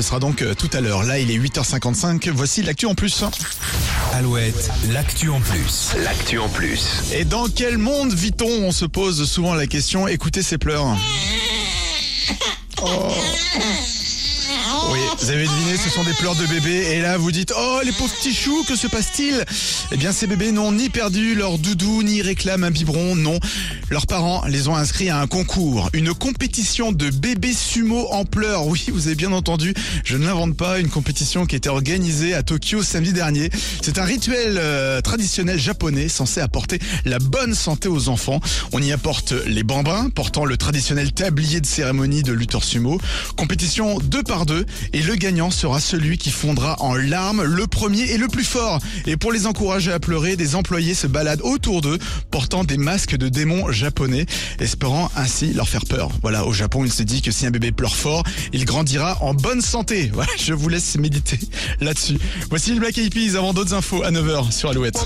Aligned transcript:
Ce 0.00 0.06
sera 0.06 0.18
donc 0.18 0.40
euh, 0.40 0.54
tout 0.54 0.70
à 0.72 0.80
l'heure. 0.80 1.02
Là, 1.02 1.18
il 1.18 1.30
est 1.30 1.36
8h55. 1.36 2.30
Voici 2.30 2.62
l'actu 2.62 2.86
en 2.86 2.94
plus. 2.94 3.22
Alouette, 4.14 4.70
l'actu 4.94 5.28
en 5.28 5.40
plus. 5.40 5.94
L'actu 6.02 6.38
en 6.38 6.48
plus. 6.48 7.02
Et 7.12 7.26
dans 7.26 7.48
quel 7.50 7.76
monde 7.76 8.14
vit-on? 8.14 8.48
On 8.48 8.72
se 8.72 8.86
pose 8.86 9.30
souvent 9.30 9.52
la 9.52 9.66
question. 9.66 10.08
Écoutez 10.08 10.40
ces 10.40 10.56
pleurs. 10.56 10.96
Vous 15.20 15.30
avez 15.30 15.44
deviné, 15.44 15.76
ce 15.76 15.90
sont 15.90 16.02
des 16.02 16.14
pleurs 16.14 16.34
de 16.34 16.46
bébés. 16.46 16.92
Et 16.92 17.00
là, 17.00 17.18
vous 17.18 17.30
dites, 17.30 17.52
oh, 17.56 17.80
les 17.84 17.92
pauvres 17.92 18.12
petits 18.14 18.34
choux, 18.34 18.64
que 18.66 18.74
se 18.74 18.86
passe-t-il? 18.86 19.44
Eh 19.92 19.96
bien, 19.96 20.12
ces 20.12 20.26
bébés 20.26 20.50
n'ont 20.50 20.72
ni 20.72 20.88
perdu 20.88 21.34
leur 21.34 21.58
doudou, 21.58 22.02
ni 22.02 22.22
réclament 22.22 22.64
un 22.64 22.70
biberon, 22.70 23.16
non. 23.16 23.38
Leurs 23.90 24.06
parents 24.06 24.44
les 24.46 24.68
ont 24.68 24.76
inscrits 24.76 25.10
à 25.10 25.20
un 25.20 25.26
concours, 25.26 25.90
une 25.92 26.14
compétition 26.14 26.92
de 26.92 27.10
bébés 27.10 27.52
sumo 27.52 28.08
en 28.12 28.24
pleurs. 28.24 28.66
Oui, 28.66 28.86
vous 28.92 29.08
avez 29.08 29.16
bien 29.16 29.32
entendu, 29.32 29.74
je 30.04 30.16
ne 30.16 30.24
l'invente 30.24 30.56
pas, 30.56 30.78
une 30.78 30.88
compétition 30.88 31.44
qui 31.44 31.56
été 31.56 31.68
organisée 31.68 32.34
à 32.34 32.42
Tokyo 32.42 32.82
samedi 32.82 33.12
dernier. 33.12 33.50
C'est 33.82 33.98
un 33.98 34.04
rituel 34.04 34.56
euh, 34.58 35.00
traditionnel 35.00 35.58
japonais 35.58 36.08
censé 36.08 36.40
apporter 36.40 36.78
la 37.04 37.18
bonne 37.18 37.54
santé 37.54 37.88
aux 37.88 38.08
enfants. 38.08 38.40
On 38.72 38.80
y 38.80 38.92
apporte 38.92 39.32
les 39.46 39.64
bambins, 39.64 40.08
portant 40.08 40.44
le 40.44 40.56
traditionnel 40.56 41.12
tablier 41.12 41.60
de 41.60 41.66
cérémonie 41.66 42.22
de 42.22 42.32
lutteur 42.32 42.64
sumo. 42.64 43.00
Compétition 43.36 43.98
deux 43.98 44.22
par 44.22 44.46
deux, 44.46 44.64
et 44.92 45.02
gagnant 45.16 45.50
sera 45.50 45.80
celui 45.80 46.18
qui 46.18 46.30
fondra 46.30 46.76
en 46.80 46.94
larmes 46.94 47.42
le 47.42 47.66
premier 47.66 48.02
et 48.10 48.18
le 48.18 48.28
plus 48.28 48.44
fort. 48.44 48.78
Et 49.06 49.16
pour 49.16 49.32
les 49.32 49.46
encourager 49.46 49.92
à 49.92 49.98
pleurer, 49.98 50.36
des 50.36 50.54
employés 50.54 50.94
se 50.94 51.06
baladent 51.06 51.42
autour 51.42 51.80
d'eux, 51.80 51.98
portant 52.30 52.64
des 52.64 52.76
masques 52.76 53.16
de 53.16 53.28
démons 53.28 53.72
japonais, 53.72 54.26
espérant 54.58 55.10
ainsi 55.16 55.52
leur 55.52 55.68
faire 55.68 55.84
peur. 55.84 56.10
Voilà, 56.22 56.44
au 56.46 56.52
Japon, 56.52 56.84
il 56.84 56.92
se 56.92 57.02
dit 57.02 57.22
que 57.22 57.30
si 57.30 57.46
un 57.46 57.50
bébé 57.50 57.72
pleure 57.72 57.96
fort, 57.96 58.22
il 58.52 58.64
grandira 58.64 59.18
en 59.20 59.34
bonne 59.34 59.60
santé. 59.62 60.10
Voilà, 60.20 60.32
je 60.38 60.52
vous 60.52 60.68
laisse 60.68 60.98
méditer 60.98 61.38
là-dessus. 61.80 62.18
Voici 62.50 62.74
le 62.74 62.80
Black 62.80 62.98
Eyed 62.98 63.14
Peas 63.14 63.38
avant 63.38 63.54
d'autres 63.54 63.72
infos 63.72 64.02
à 64.02 64.10
9h 64.10 64.52
sur 64.52 64.68
Alouette. 64.68 64.98